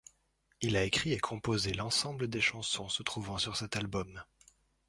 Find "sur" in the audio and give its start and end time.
3.37-3.55